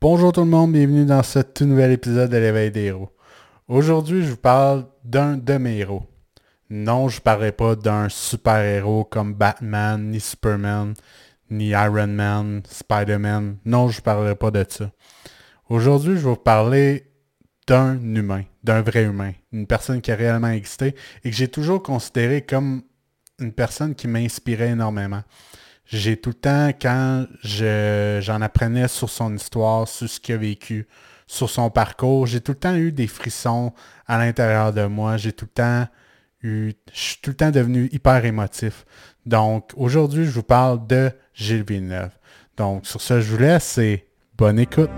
Bonjour 0.00 0.30
tout 0.30 0.42
le 0.42 0.46
monde, 0.46 0.74
bienvenue 0.74 1.04
dans 1.04 1.24
ce 1.24 1.40
tout 1.40 1.64
nouvel 1.64 1.90
épisode 1.90 2.30
de 2.30 2.36
l'éveil 2.36 2.70
des 2.70 2.82
héros. 2.82 3.10
Aujourd'hui, 3.66 4.22
je 4.22 4.30
vous 4.30 4.36
parle 4.36 4.86
d'un 5.02 5.36
de 5.36 5.54
mes 5.54 5.78
héros. 5.78 6.04
Non, 6.70 7.08
je 7.08 7.16
ne 7.16 7.22
parlerai 7.22 7.50
pas 7.50 7.74
d'un 7.74 8.08
super-héros 8.08 9.02
comme 9.02 9.34
Batman, 9.34 10.08
ni 10.08 10.20
Superman, 10.20 10.94
ni 11.50 11.70
Iron 11.70 12.06
Man, 12.06 12.62
Spider-Man. 12.64 13.56
Non, 13.64 13.88
je 13.88 13.98
ne 13.98 14.02
parlerai 14.02 14.36
pas 14.36 14.52
de 14.52 14.64
ça. 14.68 14.92
Aujourd'hui, 15.68 16.12
je 16.12 16.20
vais 16.20 16.30
vous 16.30 16.36
parler 16.36 17.10
d'un 17.66 18.00
humain, 18.00 18.44
d'un 18.62 18.82
vrai 18.82 19.02
humain, 19.02 19.32
une 19.50 19.66
personne 19.66 20.00
qui 20.00 20.12
a 20.12 20.14
réellement 20.14 20.50
existé 20.52 20.94
et 21.24 21.30
que 21.30 21.36
j'ai 21.36 21.48
toujours 21.48 21.82
considéré 21.82 22.42
comme 22.42 22.82
une 23.40 23.52
personne 23.52 23.96
qui 23.96 24.06
m'inspirait 24.06 24.70
énormément 24.70 25.24
j'ai 25.88 26.18
tout 26.18 26.30
le 26.30 26.34
temps, 26.34 26.68
quand 26.80 27.26
j'en 27.42 28.42
apprenais 28.42 28.88
sur 28.88 29.08
son 29.08 29.34
histoire, 29.34 29.88
sur 29.88 30.08
ce 30.08 30.20
qu'il 30.20 30.34
a 30.34 30.38
vécu, 30.38 30.86
sur 31.26 31.48
son 31.48 31.70
parcours, 31.70 32.26
j'ai 32.26 32.40
tout 32.40 32.52
le 32.52 32.58
temps 32.58 32.74
eu 32.74 32.92
des 32.92 33.06
frissons 33.06 33.72
à 34.06 34.18
l'intérieur 34.18 34.72
de 34.72 34.84
moi. 34.86 35.16
J'ai 35.16 35.32
tout 35.32 35.46
le 35.46 35.50
temps 35.50 35.88
eu, 36.42 36.72
je 36.92 36.98
suis 36.98 37.16
tout 37.22 37.30
le 37.30 37.36
temps 37.36 37.50
devenu 37.50 37.88
hyper 37.92 38.24
émotif. 38.24 38.84
Donc, 39.24 39.70
aujourd'hui, 39.76 40.24
je 40.24 40.30
vous 40.30 40.42
parle 40.42 40.86
de 40.86 41.10
Gilles 41.34 41.64
Villeneuve. 41.64 42.12
Donc, 42.56 42.86
sur 42.86 43.00
ce, 43.00 43.20
je 43.20 43.30
vous 43.30 43.38
laisse 43.38 43.78
et 43.78 44.06
bonne 44.36 44.58
écoute. 44.58 44.90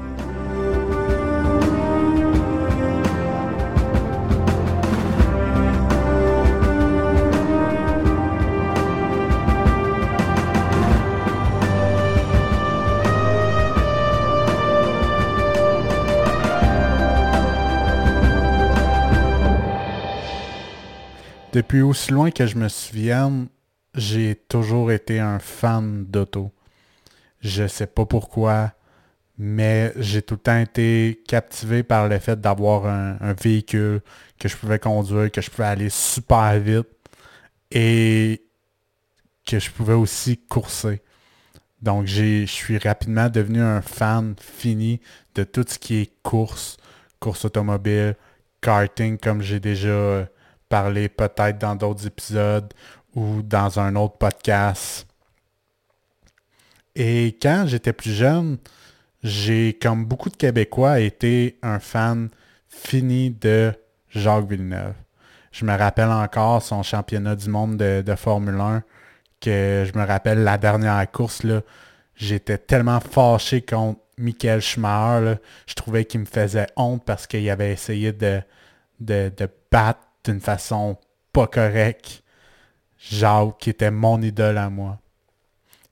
Depuis 21.52 21.82
aussi 21.82 22.12
loin 22.12 22.30
que 22.30 22.46
je 22.46 22.56
me 22.56 22.68
souvienne, 22.68 23.48
j'ai 23.96 24.36
toujours 24.36 24.92
été 24.92 25.18
un 25.18 25.40
fan 25.40 26.04
d'auto. 26.04 26.52
Je 27.40 27.66
sais 27.66 27.88
pas 27.88 28.06
pourquoi, 28.06 28.72
mais 29.36 29.92
j'ai 29.96 30.22
tout 30.22 30.34
le 30.34 30.40
temps 30.40 30.60
été 30.60 31.20
captivé 31.26 31.82
par 31.82 32.06
le 32.06 32.20
fait 32.20 32.40
d'avoir 32.40 32.86
un, 32.86 33.32
véhicule 33.32 34.00
que 34.38 34.48
je 34.48 34.56
pouvais 34.56 34.78
conduire, 34.78 35.32
que 35.32 35.40
je 35.40 35.50
pouvais 35.50 35.66
aller 35.66 35.90
super 35.90 36.56
vite 36.60 36.86
et 37.72 38.42
que 39.44 39.58
je 39.58 39.70
pouvais 39.72 39.94
aussi 39.94 40.36
courser. 40.36 41.02
Donc 41.82 42.06
je 42.06 42.46
suis 42.46 42.78
rapidement 42.78 43.28
devenu 43.28 43.60
un 43.60 43.82
fan 43.82 44.36
fini 44.38 45.00
de 45.34 45.42
tout 45.42 45.64
ce 45.66 45.80
qui 45.80 46.02
est 46.02 46.12
course, 46.22 46.76
course 47.18 47.44
automobile, 47.44 48.14
karting 48.60 49.18
comme 49.18 49.42
j'ai 49.42 49.58
déjà 49.58 50.28
parler 50.70 51.10
peut-être 51.10 51.58
dans 51.58 51.74
d'autres 51.74 52.06
épisodes 52.06 52.72
ou 53.14 53.42
dans 53.42 53.78
un 53.78 53.96
autre 53.96 54.16
podcast. 54.16 55.06
Et 56.94 57.36
quand 57.42 57.64
j'étais 57.66 57.92
plus 57.92 58.12
jeune, 58.14 58.56
j'ai, 59.22 59.74
comme 59.74 60.06
beaucoup 60.06 60.30
de 60.30 60.36
Québécois, 60.36 61.00
été 61.00 61.58
un 61.62 61.78
fan 61.80 62.30
fini 62.68 63.30
de 63.30 63.72
Jacques 64.08 64.48
Villeneuve. 64.48 64.94
Je 65.52 65.64
me 65.64 65.76
rappelle 65.76 66.08
encore 66.08 66.62
son 66.62 66.82
championnat 66.82 67.34
du 67.34 67.50
monde 67.50 67.76
de, 67.76 68.14
Formule 68.14 68.60
1, 68.60 68.82
que 69.40 69.84
je 69.92 69.98
me 69.98 70.06
rappelle 70.06 70.44
la 70.44 70.56
dernière 70.56 71.10
course, 71.10 71.42
là, 71.42 71.62
j'étais 72.14 72.58
tellement 72.58 73.00
fâché 73.00 73.60
contre 73.60 74.00
Michael 74.18 74.60
Schumacher. 74.60 75.34
Je 75.66 75.74
trouvais 75.74 76.04
qu'il 76.04 76.20
me 76.20 76.26
faisait 76.26 76.68
honte 76.76 77.04
parce 77.04 77.26
qu'il 77.26 77.48
avait 77.50 77.72
essayé 77.72 78.12
de, 78.12 78.40
de, 79.00 79.32
de 79.36 79.48
battre 79.72 80.09
d'une 80.24 80.40
façon 80.40 80.96
pas 81.32 81.46
correcte 81.46 82.22
Jacques, 82.98 83.58
qui 83.58 83.70
était 83.70 83.90
mon 83.90 84.20
idole 84.20 84.58
à 84.58 84.68
moi. 84.68 84.98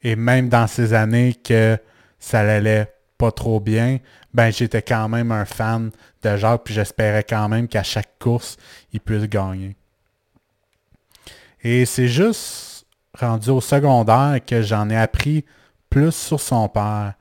Et 0.03 0.15
même 0.15 0.49
dans 0.49 0.67
ces 0.67 0.93
années 0.93 1.35
que 1.35 1.79
ça 2.19 2.41
allait 2.41 2.93
pas 3.17 3.33
trop 3.33 3.61
bien, 3.61 3.99
ben 4.35 4.51
j'étais 4.51 4.83
quand 4.83 5.09
même 5.09 5.33
un 5.33 5.45
fan 5.45 5.91
de 6.23 6.37
Jacques, 6.37 6.63
puis 6.65 6.75
j'espérais 6.75 7.25
quand 7.25 7.49
même 7.49 7.67
qu'à 7.67 7.83
chaque 7.83 8.19
course, 8.19 8.57
il 8.93 9.01
puisse 9.01 9.25
gagner. 9.25 9.77
Et 11.63 11.87
c'est 11.87 12.09
juste 12.09 12.87
rendu 13.19 13.51
au 13.51 13.61
secondaire 13.61 14.39
que 14.47 14.63
j'en 14.63 14.89
ai 14.91 14.97
appris 14.97 15.45
plus 15.91 16.15
sur 16.15 16.41
son 16.41 16.69
père. 16.69 17.15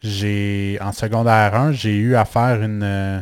J'ai 0.00 0.78
en 0.80 0.92
secondaire 0.92 1.54
1, 1.54 1.72
j'ai 1.72 1.96
eu 1.96 2.16
à 2.16 2.24
faire 2.24 2.58
euh, 2.60 3.20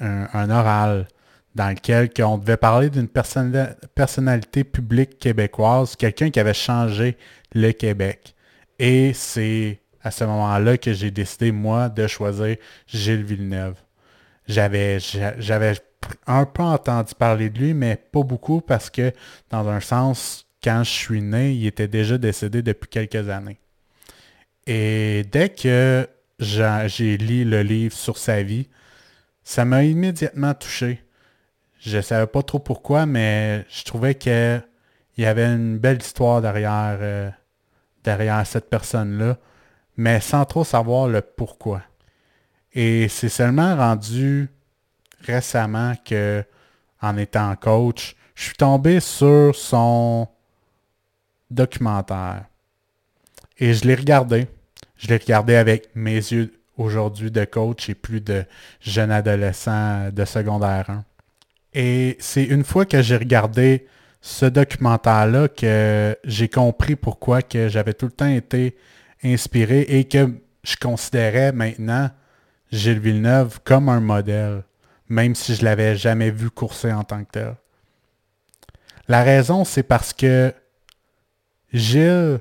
un 0.00 0.50
oral 0.50 1.06
dans 1.54 1.70
lequel 1.70 2.10
on 2.24 2.38
devait 2.38 2.56
parler 2.56 2.90
d'une 2.90 3.08
personnalité 3.08 4.64
publique 4.64 5.18
québécoise, 5.18 5.96
quelqu'un 5.96 6.30
qui 6.30 6.40
avait 6.40 6.54
changé 6.54 7.16
le 7.54 7.72
Québec. 7.72 8.34
Et 8.78 9.12
c'est 9.14 9.80
à 10.02 10.10
ce 10.10 10.24
moment-là 10.24 10.76
que 10.76 10.92
j'ai 10.92 11.10
décidé, 11.10 11.52
moi, 11.52 11.88
de 11.88 12.06
choisir 12.06 12.56
Gilles 12.86 13.22
Villeneuve. 13.22 13.76
J'avais, 14.46 14.98
j'avais 15.38 15.74
un 16.26 16.44
peu 16.44 16.62
entendu 16.62 17.14
parler 17.14 17.48
de 17.48 17.58
lui, 17.58 17.74
mais 17.74 17.96
pas 17.96 18.22
beaucoup 18.22 18.60
parce 18.60 18.90
que, 18.90 19.12
dans 19.50 19.66
un 19.68 19.80
sens, 19.80 20.46
quand 20.62 20.82
je 20.84 20.90
suis 20.90 21.22
né, 21.22 21.54
il 21.54 21.66
était 21.66 21.88
déjà 21.88 22.18
décédé 22.18 22.62
depuis 22.62 22.88
quelques 22.88 23.28
années. 23.28 23.58
Et 24.66 25.24
dès 25.30 25.50
que 25.50 26.08
j'ai 26.38 27.16
lu 27.16 27.44
le 27.44 27.62
livre 27.62 27.94
sur 27.94 28.18
sa 28.18 28.42
vie, 28.42 28.68
ça 29.42 29.64
m'a 29.64 29.84
immédiatement 29.84 30.54
touché. 30.54 31.02
Je 31.84 31.98
ne 31.98 32.02
savais 32.02 32.26
pas 32.26 32.42
trop 32.42 32.60
pourquoi, 32.60 33.04
mais 33.04 33.66
je 33.68 33.84
trouvais 33.84 34.14
qu'il 34.14 34.62
y 35.18 35.26
avait 35.26 35.44
une 35.44 35.76
belle 35.76 35.98
histoire 35.98 36.40
derrière, 36.40 36.96
euh, 37.00 37.30
derrière 38.02 38.46
cette 38.46 38.70
personne-là, 38.70 39.36
mais 39.98 40.20
sans 40.20 40.46
trop 40.46 40.64
savoir 40.64 41.08
le 41.08 41.20
pourquoi. 41.20 41.82
Et 42.72 43.08
c'est 43.08 43.28
seulement 43.28 43.76
rendu 43.76 44.48
récemment 45.20 45.92
que, 46.06 46.42
en 47.02 47.18
étant 47.18 47.54
coach, 47.56 48.16
je 48.34 48.44
suis 48.44 48.56
tombé 48.56 48.98
sur 48.98 49.54
son 49.54 50.26
documentaire. 51.50 52.46
Et 53.58 53.74
je 53.74 53.84
l'ai 53.86 53.94
regardé. 53.94 54.48
Je 54.96 55.08
l'ai 55.08 55.18
regardé 55.18 55.54
avec 55.54 55.94
mes 55.94 56.16
yeux 56.16 56.58
aujourd'hui 56.78 57.30
de 57.30 57.44
coach 57.44 57.90
et 57.90 57.94
plus 57.94 58.22
de 58.22 58.46
jeune 58.80 59.10
adolescent 59.10 60.10
de 60.10 60.24
secondaire 60.24 60.88
1. 60.88 61.04
Et 61.74 62.16
c'est 62.20 62.44
une 62.44 62.64
fois 62.64 62.86
que 62.86 63.02
j'ai 63.02 63.16
regardé 63.16 63.86
ce 64.20 64.46
documentaire-là 64.46 65.48
que 65.48 66.16
j'ai 66.24 66.48
compris 66.48 66.96
pourquoi 66.96 67.42
que 67.42 67.68
j'avais 67.68 67.92
tout 67.92 68.06
le 68.06 68.12
temps 68.12 68.28
été 68.28 68.76
inspiré 69.22 69.80
et 69.80 70.04
que 70.04 70.30
je 70.62 70.76
considérais 70.76 71.52
maintenant 71.52 72.10
Gilles 72.72 73.00
Villeneuve 73.00 73.60
comme 73.64 73.88
un 73.88 74.00
modèle, 74.00 74.64
même 75.08 75.34
si 75.34 75.54
je 75.54 75.64
l'avais 75.64 75.96
jamais 75.96 76.30
vu 76.30 76.50
courser 76.50 76.92
en 76.92 77.04
tant 77.04 77.22
que 77.24 77.30
tel. 77.30 77.56
La 79.08 79.22
raison, 79.22 79.64
c'est 79.64 79.82
parce 79.82 80.12
que 80.12 80.54
Gilles, 81.72 82.40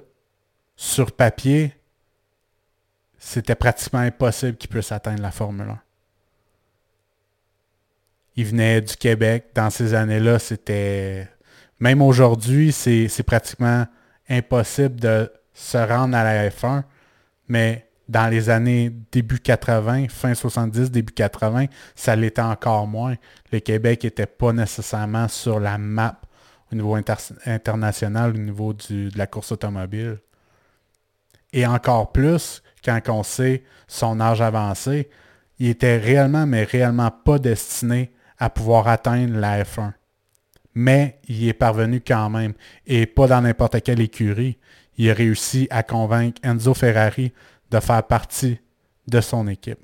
sur 0.77 1.11
papier, 1.11 1.73
c'était 3.17 3.55
pratiquement 3.55 3.99
impossible 3.99 4.57
qu'il 4.57 4.69
puisse 4.69 4.91
atteindre 4.91 5.21
la 5.21 5.31
Formule 5.31 5.69
1. 5.69 5.82
Il 8.35 8.45
venait 8.45 8.81
du 8.81 8.95
Québec. 8.95 9.47
Dans 9.53 9.69
ces 9.69 9.93
années-là, 9.93 10.39
c'était... 10.39 11.27
Même 11.79 12.01
aujourd'hui, 12.01 12.71
c'est 12.71 13.23
pratiquement 13.23 13.85
impossible 14.29 14.99
de 14.99 15.31
se 15.53 15.77
rendre 15.77 16.15
à 16.15 16.23
la 16.23 16.49
F1. 16.49 16.83
Mais 17.47 17.89
dans 18.09 18.27
les 18.27 18.49
années 18.49 18.91
début 19.11 19.39
80, 19.39 20.07
fin 20.09 20.33
70, 20.33 20.91
début 20.91 21.13
80, 21.13 21.65
ça 21.95 22.15
l'était 22.15 22.41
encore 22.41 22.87
moins. 22.87 23.15
Le 23.51 23.59
Québec 23.59 24.03
n'était 24.03 24.25
pas 24.25 24.53
nécessairement 24.53 25.27
sur 25.27 25.59
la 25.59 25.77
map 25.77 26.19
au 26.71 26.75
niveau 26.75 26.95
international, 27.45 28.31
au 28.31 28.39
niveau 28.39 28.73
de 28.73 29.09
la 29.15 29.27
course 29.27 29.51
automobile. 29.51 30.19
Et 31.51 31.67
encore 31.67 32.11
plus, 32.11 32.63
quand 32.83 32.99
on 33.09 33.23
sait 33.23 33.63
son 33.87 34.19
âge 34.19 34.41
avancé, 34.41 35.09
il 35.59 35.67
était 35.67 35.97
réellement, 35.97 36.47
mais 36.47 36.63
réellement 36.63 37.11
pas 37.11 37.37
destiné 37.37 38.11
à 38.43 38.49
pouvoir 38.49 38.89
atteindre 38.89 39.37
la 39.37 39.63
F1. 39.63 39.93
Mais 40.75 41.21
il 41.29 41.47
est 41.47 41.53
parvenu 41.53 42.01
quand 42.05 42.29
même, 42.29 42.53
et 42.85 43.05
pas 43.05 43.25
dans 43.25 43.39
n'importe 43.39 43.81
quelle 43.81 44.01
écurie. 44.01 44.57
Il 44.97 45.09
a 45.09 45.13
réussi 45.13 45.65
à 45.69 45.81
convaincre 45.81 46.41
Enzo 46.43 46.73
Ferrari 46.73 47.31
de 47.71 47.79
faire 47.79 48.03
partie 48.03 48.59
de 49.07 49.21
son 49.21 49.47
équipe. 49.47 49.79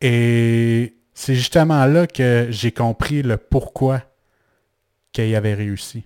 Et 0.00 0.96
c'est 1.14 1.36
justement 1.36 1.86
là 1.86 2.08
que 2.08 2.48
j'ai 2.50 2.72
compris 2.72 3.22
le 3.22 3.36
pourquoi 3.36 4.02
qu'il 5.12 5.32
avait 5.36 5.54
réussi. 5.54 6.04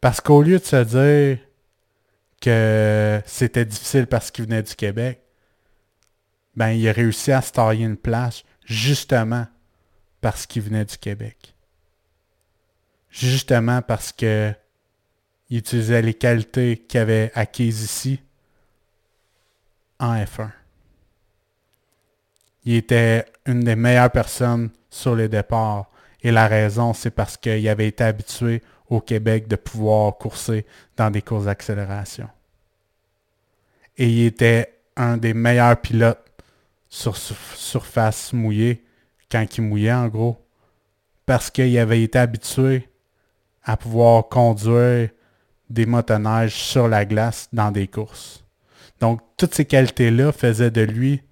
Parce 0.00 0.22
qu'au 0.22 0.40
lieu 0.40 0.58
de 0.58 0.64
se 0.64 0.82
dire 0.82 1.38
que 2.40 3.20
c'était 3.26 3.66
difficile 3.66 4.06
parce 4.06 4.30
qu'il 4.30 4.46
venait 4.46 4.62
du 4.62 4.74
Québec, 4.74 5.20
ben 6.56 6.70
il 6.70 6.88
a 6.88 6.92
réussi 6.92 7.32
à 7.32 7.42
se 7.42 7.52
tailler 7.52 7.84
une 7.84 7.96
place 7.96 8.44
justement 8.64 9.46
parce 10.20 10.46
qu'il 10.46 10.62
venait 10.62 10.84
du 10.84 10.98
Québec. 10.98 11.54
Justement 13.10 13.82
parce 13.82 14.12
que 14.12 14.54
il 15.48 15.58
utilisait 15.58 16.02
les 16.02 16.14
qualités 16.14 16.76
qu'il 16.76 17.00
avait 17.00 17.32
acquises 17.34 17.82
ici 17.82 18.20
en 19.98 20.14
F1. 20.14 20.50
Il 22.64 22.74
était 22.74 23.26
une 23.46 23.60
des 23.60 23.74
meilleures 23.74 24.12
personnes 24.12 24.70
sur 24.90 25.16
les 25.16 25.28
départs. 25.28 25.90
Et 26.22 26.30
la 26.30 26.46
raison, 26.46 26.92
c'est 26.92 27.10
parce 27.10 27.36
qu'il 27.36 27.68
avait 27.68 27.88
été 27.88 28.04
habitué 28.04 28.62
au 28.88 29.00
Québec 29.00 29.48
de 29.48 29.56
pouvoir 29.56 30.18
courser 30.18 30.66
dans 30.96 31.10
des 31.10 31.22
courses 31.22 31.46
d'accélération. 31.46 32.28
Et 33.96 34.08
il 34.08 34.26
était 34.26 34.80
un 34.96 35.16
des 35.16 35.34
meilleurs 35.34 35.80
pilotes 35.80 36.29
sur 36.90 37.16
surface 37.16 38.32
mouillée, 38.32 38.84
quand 39.30 39.46
il 39.56 39.62
mouillait 39.62 39.92
en 39.92 40.08
gros, 40.08 40.44
parce 41.24 41.50
qu'il 41.50 41.78
avait 41.78 42.02
été 42.02 42.18
habitué 42.18 42.88
à 43.62 43.76
pouvoir 43.76 44.28
conduire 44.28 45.10
des 45.70 45.86
motoneiges 45.86 46.54
sur 46.54 46.88
la 46.88 47.04
glace 47.04 47.48
dans 47.52 47.70
des 47.70 47.86
courses. 47.86 48.44
Donc, 48.98 49.20
toutes 49.36 49.54
ces 49.54 49.64
qualités-là 49.64 50.32
faisaient 50.32 50.72
de 50.72 50.82
lui 50.82 51.22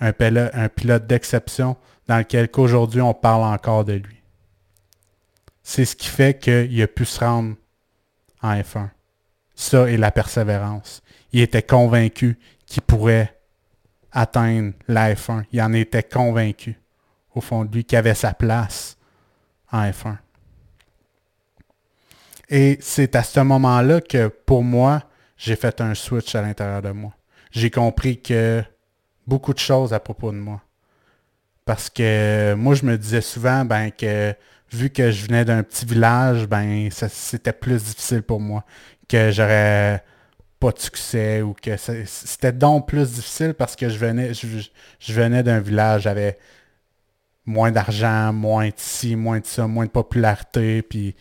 un 0.00 0.12
pilote, 0.12 0.50
un 0.52 0.68
pilote 0.68 1.06
d'exception 1.06 1.76
dans 2.06 2.18
lequel 2.18 2.50
qu'aujourd'hui 2.50 3.00
on 3.00 3.14
parle 3.14 3.42
encore 3.42 3.84
de 3.84 3.94
lui. 3.94 4.22
C'est 5.62 5.86
ce 5.86 5.96
qui 5.96 6.08
fait 6.08 6.38
qu'il 6.38 6.82
a 6.82 6.86
pu 6.86 7.06
se 7.06 7.20
rendre 7.20 7.56
en 8.42 8.54
F1. 8.54 8.90
Ça 9.54 9.88
et 9.88 9.96
la 9.96 10.10
persévérance. 10.10 11.02
Il 11.32 11.40
était 11.40 11.62
convaincu 11.62 12.38
qu'il 12.66 12.82
pourrait 12.82 13.40
atteindre 14.14 14.72
la 14.88 15.12
F1. 15.12 15.44
Il 15.52 15.60
en 15.60 15.72
était 15.74 16.02
convaincu 16.02 16.80
au 17.34 17.40
fond 17.40 17.64
de 17.64 17.74
lui 17.74 17.84
qu'il 17.84 17.98
avait 17.98 18.14
sa 18.14 18.32
place 18.32 18.96
en 19.70 19.82
F1. 19.82 20.16
Et 22.48 22.78
c'est 22.80 23.16
à 23.16 23.22
ce 23.22 23.40
moment-là 23.40 24.00
que 24.00 24.28
pour 24.28 24.62
moi, 24.62 25.02
j'ai 25.36 25.56
fait 25.56 25.80
un 25.80 25.94
switch 25.94 26.34
à 26.34 26.42
l'intérieur 26.42 26.80
de 26.80 26.90
moi. 26.90 27.12
J'ai 27.50 27.70
compris 27.70 28.22
que 28.22 28.62
beaucoup 29.26 29.52
de 29.52 29.58
choses 29.58 29.92
à 29.92 30.00
propos 30.00 30.30
de 30.30 30.36
moi. 30.36 30.62
Parce 31.64 31.90
que 31.90 32.54
moi, 32.54 32.74
je 32.74 32.84
me 32.84 32.96
disais 32.96 33.22
souvent 33.22 33.64
ben, 33.64 33.90
que 33.90 34.34
vu 34.70 34.90
que 34.90 35.10
je 35.10 35.26
venais 35.26 35.44
d'un 35.44 35.62
petit 35.62 35.86
village, 35.86 36.46
ben 36.46 36.88
c'était 36.90 37.52
plus 37.52 37.82
difficile 37.82 38.22
pour 38.22 38.40
moi. 38.40 38.64
Que 39.08 39.30
j'aurais 39.30 40.04
pas 40.64 40.72
de 40.72 40.78
succès 40.78 41.42
ou 41.42 41.52
que 41.52 41.76
c'était 41.76 42.52
donc 42.52 42.88
plus 42.88 43.12
difficile 43.12 43.52
parce 43.52 43.76
que 43.76 43.90
je 43.90 43.98
venais, 43.98 44.32
je, 44.32 45.12
venais 45.12 45.42
d'un 45.42 45.60
village, 45.60 46.04
j'avais 46.04 46.38
moins 47.44 47.70
d'argent, 47.70 48.32
moins 48.32 48.68
de 48.68 48.78
ci, 48.78 49.14
moins 49.14 49.40
de 49.40 49.44
ça, 49.44 49.66
moins 49.66 49.84
de 49.84 49.90
popularité, 49.90 50.80
puis 50.80 51.14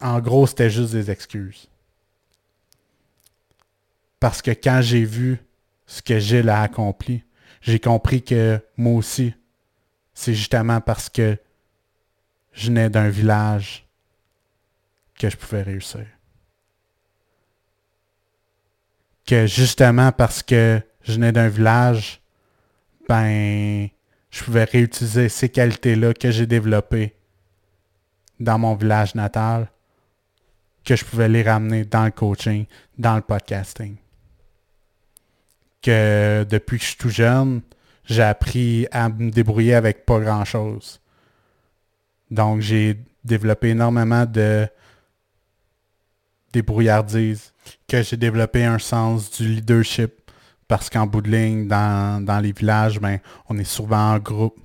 en 0.00 0.18
gros, 0.18 0.48
c'était 0.48 0.68
juste 0.68 0.90
des 0.90 1.12
excuses. 1.12 1.68
Parce 4.18 4.42
que 4.42 4.50
quand 4.50 4.80
j'ai 4.82 5.04
vu 5.04 5.38
ce 5.86 6.02
que 6.02 6.18
Gilles 6.18 6.48
a 6.48 6.62
accompli, 6.62 7.22
j'ai 7.60 7.78
compris 7.78 8.20
que 8.22 8.60
moi 8.76 8.94
aussi, 8.94 9.32
c'est 10.12 10.34
justement 10.34 10.80
parce 10.80 11.08
que 11.08 11.38
je 12.52 12.66
venais 12.66 12.90
d'un 12.90 13.10
village 13.10 13.86
que 15.20 15.30
je 15.30 15.36
pouvais 15.36 15.62
réussir. 15.62 16.04
Que 19.26 19.46
justement 19.46 20.12
parce 20.12 20.42
que 20.42 20.80
je 21.02 21.12
venais 21.14 21.32
d'un 21.32 21.48
village, 21.48 22.20
ben, 23.08 23.88
je 24.30 24.44
pouvais 24.44 24.64
réutiliser 24.64 25.28
ces 25.28 25.48
qualités-là 25.48 26.12
que 26.12 26.30
j'ai 26.30 26.46
développées 26.46 27.14
dans 28.40 28.58
mon 28.58 28.74
village 28.74 29.14
natal, 29.14 29.68
que 30.84 30.96
je 30.96 31.04
pouvais 31.04 31.28
les 31.28 31.42
ramener 31.42 31.84
dans 31.84 32.04
le 32.04 32.10
coaching, 32.10 32.66
dans 32.98 33.16
le 33.16 33.22
podcasting 33.22 33.96
que 35.84 36.46
depuis 36.48 36.78
que 36.78 36.82
je 36.82 36.88
suis 36.88 36.96
tout 36.96 37.10
jeune, 37.10 37.60
j'ai 38.06 38.22
appris 38.22 38.86
à 38.90 39.10
me 39.10 39.30
débrouiller 39.30 39.74
avec 39.74 40.06
pas 40.06 40.18
grand-chose. 40.18 41.00
Donc, 42.30 42.60
j'ai 42.60 42.98
développé 43.22 43.68
énormément 43.68 44.24
de 44.24 44.66
débrouillardise, 46.54 47.52
que 47.88 48.02
j'ai 48.02 48.16
développé 48.16 48.64
un 48.64 48.78
sens 48.78 49.30
du 49.30 49.48
leadership, 49.48 50.12
parce 50.68 50.88
qu'en 50.88 51.06
bout 51.06 51.20
de 51.20 51.30
ligne, 51.30 51.66
dans, 51.66 52.40
les 52.42 52.52
villages, 52.52 53.00
ben, 53.00 53.18
on 53.48 53.58
est 53.58 53.64
souvent 53.64 54.14
en 54.14 54.18
groupe. 54.18 54.58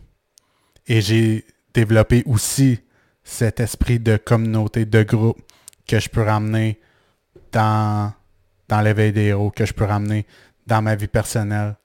Et 0.88 1.02
j'ai 1.02 1.46
développé 1.74 2.24
aussi 2.26 2.80
cet 3.24 3.60
esprit 3.60 4.00
de 4.00 4.18
communauté, 4.18 4.86
de 4.86 5.04
groupe, 5.04 5.42
que 5.88 6.00
je 6.00 6.10
peux 6.10 6.24
ramener 6.24 6.80
dans, 7.52 8.14
dans 8.68 8.82
l'éveil 8.82 9.12
des 9.12 9.26
héros, 9.26 9.52
que 9.52 9.66
je 9.66 9.74
peux 9.74 9.86
ramener 9.86 10.26
dans 10.68 10.82
ma 10.82 10.96
vie 10.96 11.08
personnelle 11.08 11.76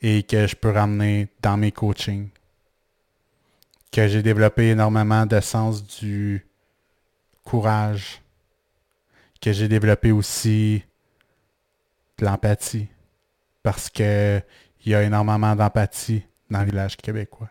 et 0.00 0.22
que 0.22 0.46
je 0.46 0.54
peux 0.54 0.70
ramener 0.70 1.28
dans 1.42 1.56
mes 1.56 1.72
coachings. 1.72 2.28
Que 3.90 4.06
j'ai 4.08 4.22
développé 4.22 4.70
énormément 4.70 5.26
de 5.26 5.40
sens 5.40 5.84
du 5.84 6.46
courage. 7.44 8.20
Que 9.46 9.52
j'ai 9.52 9.68
développé 9.68 10.10
aussi 10.10 10.82
de 12.18 12.24
l'empathie. 12.24 12.88
Parce 13.62 13.88
qu'il 13.88 14.42
y 14.84 14.92
a 14.92 15.04
énormément 15.04 15.54
d'empathie 15.54 16.24
dans 16.50 16.58
le 16.58 16.64
village 16.64 16.96
québécois. 16.96 17.50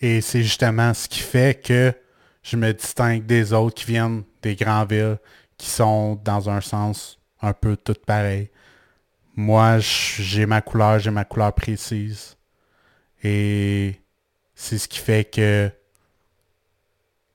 Et 0.00 0.20
c'est 0.20 0.42
justement 0.42 0.92
ce 0.94 1.06
qui 1.06 1.20
fait 1.20 1.62
que 1.62 1.94
je 2.42 2.56
me 2.56 2.72
distingue 2.72 3.24
des 3.24 3.52
autres 3.52 3.76
qui 3.76 3.84
viennent 3.84 4.24
des 4.42 4.56
grandes 4.56 4.90
villes, 4.90 5.18
qui 5.56 5.68
sont 5.70 6.16
dans 6.24 6.50
un 6.50 6.60
sens 6.60 7.20
un 7.42 7.52
peu 7.52 7.76
toutes 7.76 8.04
pareilles, 8.04 8.50
moi, 9.36 9.78
j'ai 9.78 10.46
ma 10.46 10.62
couleur, 10.62 10.98
j'ai 10.98 11.12
ma 11.12 11.24
couleur 11.24 11.52
précise. 11.52 12.36
Et 13.22 14.00
c'est 14.56 14.78
ce 14.78 14.88
qui 14.88 14.98
fait 14.98 15.30
que 15.30 15.70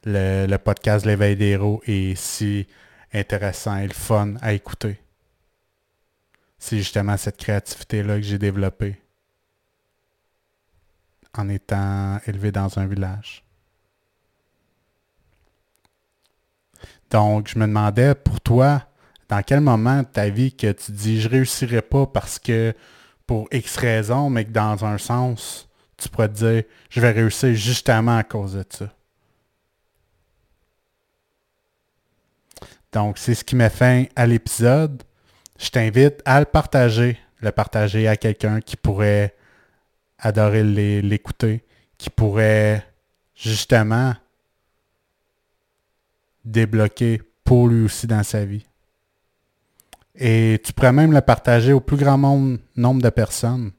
le, 0.04 0.58
podcast 0.58 1.06
L'éveil 1.06 1.38
des 1.38 1.52
héros 1.52 1.82
est 1.88 2.16
si 2.16 2.68
intéressant 3.14 3.78
et 3.78 3.88
le 3.88 3.94
fun 3.94 4.36
à 4.42 4.54
écouter. 4.54 5.00
C'est 6.58 6.78
justement 6.78 7.18
cette 7.18 7.38
créativité-là 7.38 8.16
que 8.16 8.24
j'ai 8.24 8.38
développée 8.38 9.02
en 11.36 11.50
étant 11.50 12.20
élevé 12.26 12.52
dans 12.52 12.78
un 12.80 12.86
village. 12.86 13.44
Donc, 17.10 17.48
je 17.48 17.60
me 17.60 17.68
demandais, 17.68 18.16
pour 18.16 18.42
toi, 18.42 18.84
dans 19.30 19.42
quel 19.44 19.62
moment 19.62 20.00
de 20.00 20.08
ta 20.08 20.30
vie 20.30 20.56
que 20.56 20.72
tu 20.72 20.92
dis 20.92 21.22
je 21.22 21.30
réussirai 21.30 21.82
pas 21.82 22.06
parce 22.06 22.40
que 22.40 22.74
pour 23.26 23.48
X 23.52 23.78
raisons, 23.78 24.30
mais 24.30 24.46
que 24.46 24.52
dans 24.52 24.84
un 24.86 24.98
sens, 24.98 25.70
tu 25.98 26.10
pourrais 26.10 26.30
te 26.30 26.34
dire 26.34 26.64
je 26.90 27.02
vais 27.02 27.12
réussir 27.12 27.54
justement 27.54 28.18
à 28.18 28.24
cause 28.24 28.54
de 28.54 28.66
ça? 28.70 28.94
Donc, 32.94 33.18
c'est 33.18 33.34
ce 33.34 33.44
qui 33.44 33.56
met 33.56 33.72
fin 33.72 34.06
à 34.16 34.28
l'épisode. 34.28 35.02
Je 35.58 35.70
t'invite 35.70 36.22
à 36.26 36.40
le 36.40 36.46
partager, 36.46 37.18
le 37.40 37.52
partager 37.52 38.08
à 38.08 38.16
quelqu'un 38.16 38.62
qui 38.62 38.78
pourrait 38.78 39.36
adorer 40.20 40.64
l'écouter, 41.02 41.64
qui 41.98 42.12
pourrait 42.12 42.86
justement 43.36 44.14
débloquer 46.46 47.22
pour 47.44 47.68
lui 47.68 47.86
aussi 47.86 48.06
dans 48.06 48.24
sa 48.24 48.46
vie. 48.46 48.66
Et 50.16 50.62
tu 50.64 50.72
pourrais 50.72 50.94
même 50.94 51.12
le 51.12 51.22
partager 51.22 51.74
au 51.74 51.80
plus 51.80 51.98
grand 51.98 52.18
nombre 52.18 53.02
de 53.02 53.10
personnes 53.10 53.72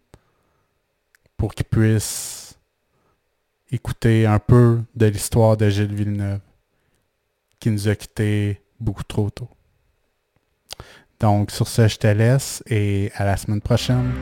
pour 1.37 1.55
qu'ils 1.55 1.67
puissent 1.67 2.59
écouter 3.71 4.27
un 4.27 4.41
peu 4.41 4.83
de 4.97 5.07
l'histoire 5.07 5.57
de 5.57 5.69
Gilles 5.69 5.95
Villeneuve, 5.95 6.41
qui 7.61 7.71
nous 7.71 7.89
a 7.89 7.95
quittés 7.95 8.64
beaucoup 8.85 9.05
trop 9.05 9.31
tôt. 9.31 9.49
Donc 11.21 11.51
sur 11.51 11.67
ce, 11.69 11.89
je 11.89 11.97
te 11.97 12.07
laisse 12.07 12.63
et 12.67 13.11
à 13.17 13.25
la 13.25 13.37
semaine 13.37 13.61
prochaine. 13.61 14.13